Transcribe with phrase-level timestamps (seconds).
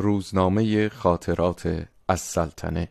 [0.00, 2.88] روزنامه خاطرات از سلطنه.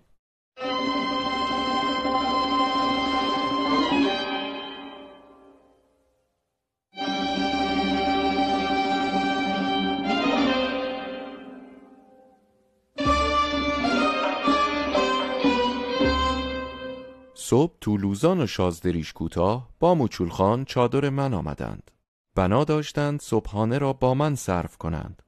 [17.33, 21.91] صبح طولوزان و شازدریش کوتاه با مچولخان چادر من آمدند.
[22.35, 25.23] بنا داشتند صبحانه را با من صرف کنند.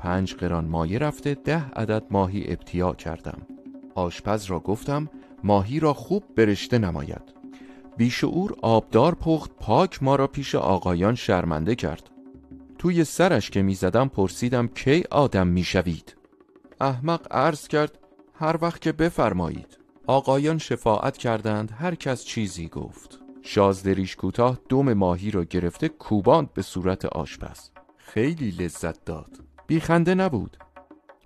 [0.00, 3.38] پنج قران مایه رفته ده عدد ماهی ابتیا کردم.
[3.94, 5.08] آشپز را گفتم
[5.44, 7.34] ماهی را خوب برشته نماید.
[7.96, 12.10] بیشعور آبدار پخت پاک ما را پیش آقایان شرمنده کرد.
[12.78, 16.16] توی سرش که می‌زدم پرسیدم کی آدم می‌شوید
[16.80, 17.98] احمق عرض کرد
[18.34, 19.78] هر وقت که بفرمایید.
[20.06, 23.20] آقایان شفاعت کردند هر کس چیزی گفت.
[23.42, 27.70] شازدریش کوتاه دوم ماهی را گرفته کوباند به صورت آشپز.
[27.96, 29.49] خیلی لذت داد.
[29.70, 30.56] بیخنده نبود.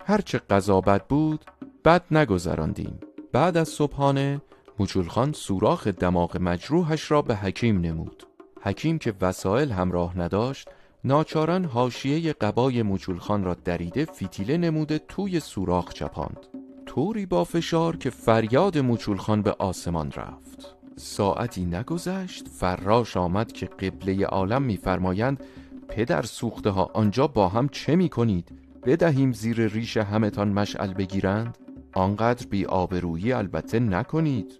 [0.05, 1.45] هرچه قضا بد بود
[1.85, 2.99] بد نگذراندیم.
[3.31, 4.41] بعد از صبحانه
[4.79, 8.23] مجولخان سوراخ دماغ مجروحش را به حکیم نمود.
[8.61, 10.69] حکیم که وسایل همراه نداشت
[11.03, 16.45] ناچاران حاشیه قبای مجولخان را دریده فیتیله نموده توی سوراخ چپاند.
[16.85, 20.75] طوری با فشار که فریاد موچولخان به آسمان رفت.
[20.95, 25.43] ساعتی نگذشت فراش آمد که قبله عالم میفرمایند
[25.89, 28.51] پدر سوخته ها آنجا با هم چه می کنید؟
[28.85, 31.57] بدهیم زیر ریش همتان مشعل بگیرند؟
[31.93, 34.59] آنقدر بی آبرویی البته نکنید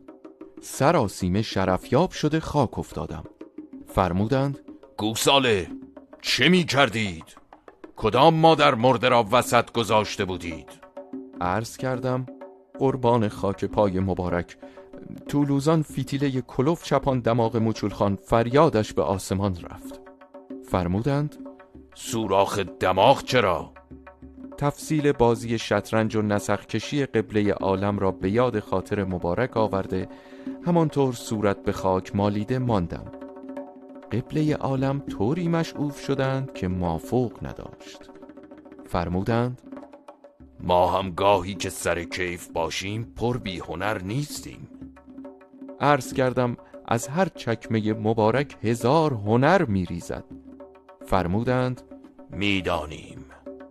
[0.62, 3.24] سراسیمه شرفیاب شده خاک افتادم
[3.88, 4.60] فرمودند
[4.98, 5.68] گوساله
[6.22, 7.36] چه می کردید؟
[7.96, 10.70] کدام مادر مرده را وسط گذاشته بودید؟
[11.42, 12.26] عرض کردم
[12.80, 14.58] قربان خاک پای مبارک
[15.28, 20.05] طولوزان فیتیله کلوف چپان دماغ مچولخان فریادش به آسمان رفت
[20.68, 21.36] فرمودند
[21.96, 23.72] سوراخ دماغ چرا؟
[24.58, 30.10] تفصیل بازی شطرنج و نسخ کشی قبله عالم را به یاد خاطر مبارک آورده
[30.66, 33.12] همانطور صورت به خاک مالیده ماندم.
[34.12, 38.10] قبله عالم طوری مشعوف شدند که مافوق نداشت.
[38.86, 39.62] فرمودند
[40.60, 44.68] ما هم گاهی که سر کیف باشیم پر بی هنر نیستیم.
[45.80, 46.58] عرض کردم
[46.88, 50.24] از هر چکمه مبارک هزار هنر میریزد.
[51.08, 51.82] فرمودند
[52.30, 53.26] می‌دانیم.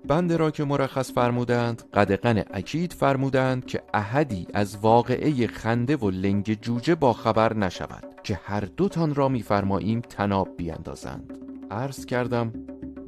[0.09, 6.61] بنده را که مرخص فرمودند قدقن اکید فرمودند که احدی از واقعه خنده و لنگ
[6.61, 11.39] جوجه با خبر نشود که هر دوتان را میفرماییم تناب بیاندازند
[11.71, 12.53] عرض کردم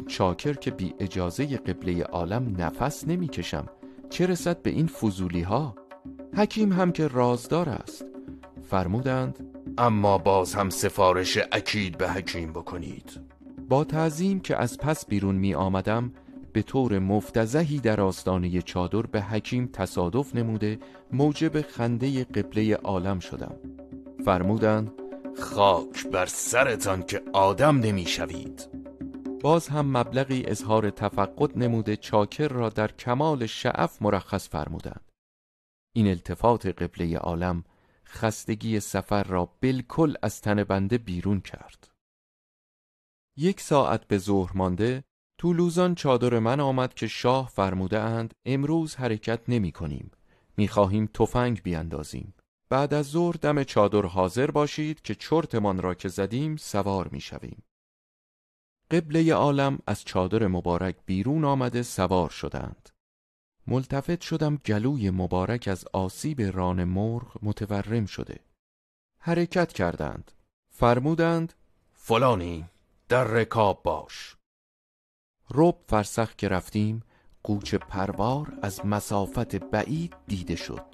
[0.07, 3.67] چاکر که بی اجازه قبله عالم نفس نمی‌کشم
[4.11, 5.75] چه رسد به این فضولی ها
[6.37, 8.05] حکیم هم که رازدار است.
[8.71, 9.39] فرمودند
[9.79, 13.26] اما باز هم سفارش اکید به حکیم بکنید.
[13.69, 16.13] با تعظیم که از پس بیرون می آمدم
[16.53, 20.79] به طور مفتزهی در آستانه چادر به حکیم تصادف نموده
[21.13, 23.55] موجب خنده قبله عالم شدم.
[24.25, 24.93] فرمودند
[25.41, 28.69] خاک بر سرتان که آدم نمی‌شوید.
[29.43, 35.13] باز هم مبلغی اظهار تفقد نموده چاکر را در کمال شعف مرخص فرمودند.
[35.93, 37.65] این التفات قبله عالم
[38.07, 41.96] خستگی سفر را بالکل از تن بنده بیرون کرد.
[43.37, 45.05] یک ساعت به ظهر مانده
[45.39, 50.11] طولوزان چادر من آمد که شاه فرموده اند امروز حرکت نمی کنیم
[50.57, 52.35] می خواهیم تفنگ بیاندازیم.
[52.69, 57.63] بعد از ظهر دم چادر حاضر باشید که چرتمان را که زدیم سوار می شویم
[58.91, 62.91] قبله عالم از چادر مبارک بیرون آمده سوار شدند.
[63.67, 68.41] ملتفت شدم گلوی مبارک از آسیب ران مرغ متورم شده.
[69.19, 70.33] حرکت کردند.
[70.71, 71.53] فرمودند
[71.93, 72.65] فلانی!
[73.09, 74.37] در رکاب باش.
[75.55, 77.03] رب فرسخ که رفتیم
[77.43, 80.85] قوچ پروار از مسافت بعید دیده شد.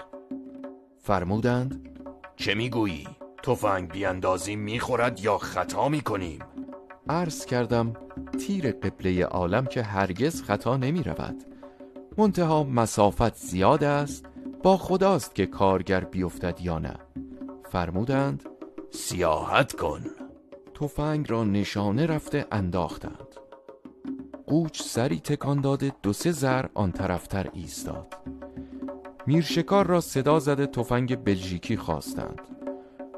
[0.98, 1.98] فرمودند
[2.36, 3.08] چه می‌گویی؟
[3.42, 6.38] تفنگ بیاندازیم می‌خورد یا خطا می‌کنیم؟
[7.08, 7.92] عرض کردم
[8.40, 11.44] تیر قبله عالم که هرگز خطا نمی رود
[12.18, 14.26] منتها مسافت زیاد است
[14.62, 16.98] با خداست که کارگر بیفتد یا نه.
[17.70, 18.42] فرمودند
[18.90, 20.21] سیاحت کن.
[20.82, 23.36] تفنگ را نشانه رفته انداختند.
[24.46, 28.14] قوچ سری تکان داده دو سه زر آن طرفتر ایستاد.
[29.26, 32.40] میرشکار را صدا زده تفنگ بلژیکی خواستند.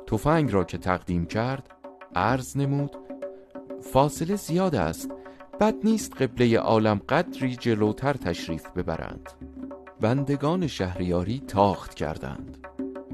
[0.06, 1.70] تفنگ را که تقدیم کرد
[2.14, 2.96] عرض نمود
[3.80, 5.10] فاصله زیاد است
[5.60, 9.30] بد نیست قبله عالم قدری جلوتر تشریف ببرند.
[10.00, 12.58] بندگان شهریاری تاخت کردند.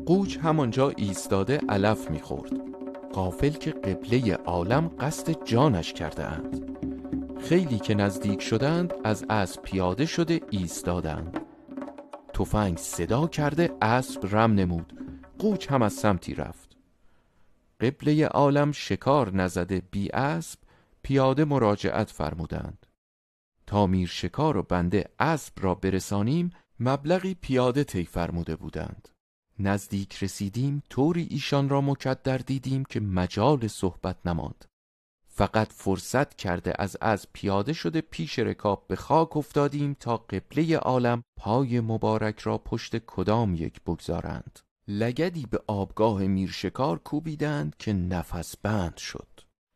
[0.07, 2.70] قوچ همانجا ایستاده علف می‌خورد.
[3.13, 6.71] قافل که قبله عالم قصد جانش کرده اند
[7.41, 11.41] خیلی که نزدیک شدند از اسب پیاده شده ایستادند.
[12.35, 14.93] تفنگ صدا کرده اسب رم نمود.
[15.39, 16.77] قوچ هم از سمتی رفت.
[17.81, 20.59] قبله عالم شکار نزده بی اسب
[21.03, 22.87] پیاده مراجعت فرمودند.
[23.67, 29.09] تا میر شکار و بنده اسب را برسانیم مبلغی پیاده طی فرموده بودند.
[29.61, 34.65] نزدیک رسیدیم طوری ایشان را مکدر دیدیم که مجال صحبت نماند.
[35.27, 41.23] فقط فرصت کرده از از پیاده شده پیش رکاب به خاک افتادیم تا قبله عالم
[41.37, 44.61] پای مبارک را پشت کدام یک بگذارند.
[44.89, 49.29] لگدی به آبگاه میرشکار کوبیدند که نفس بند شد.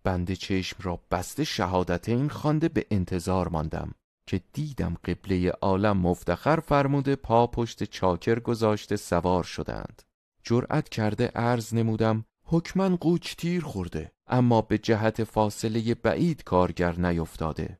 [0.04, 3.94] بند چشم را بسته شهادتین خوانده به انتظار ماندم.
[4.26, 10.02] که دیدم قبله عالم مفتخر فرموده پا پشت چاکر گذاشته سوار شدند.
[10.42, 17.78] جرأت کرده عرض نمودم حکمن قوچ تیر خورده اما به جهت فاصله بعید کارگر نیفتاده.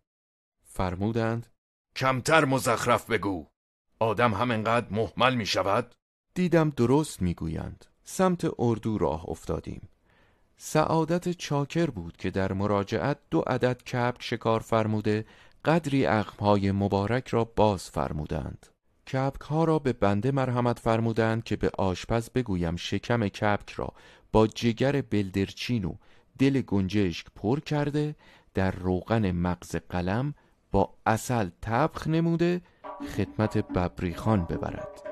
[0.62, 1.46] فرمودند
[1.96, 3.46] کمتر مزخرف بگو.
[3.99, 5.94] آدم همینقدر محمل می شود؟
[6.35, 7.85] دیدم درست می‌گویند.
[8.05, 9.88] سمت اردو راه افتادیم.
[10.56, 15.25] سعادت چاکر بود که در مراجعت دو عدد کبک شکار فرموده
[15.64, 18.66] قدری اقمهای مبارک را باز فرمودند.
[19.12, 23.93] کبک ها را به بنده مرحمت فرمودند که به آشپز بگویم شکم کبک را.
[24.32, 25.94] با جگر بلدرچین و
[26.38, 28.16] دل گنجشک پر کرده
[28.55, 30.34] در روغن مغز قلم
[30.72, 32.62] با اصل تبخ نموده
[33.17, 35.02] خدمت ببریخان ببرد.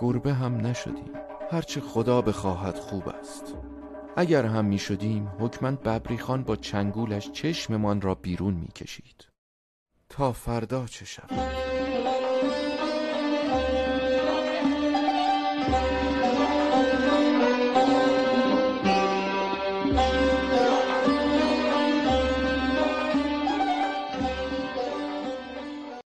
[0.00, 1.10] گربه هم نشدیم.
[1.50, 3.54] هرچه خدا بخواهد خوب است.
[4.16, 9.33] اگر هم می شدیم حکمن ببریخان با چنگولش چشممان را بیرون می کشید
[10.16, 11.73] تا فردا چه شود؟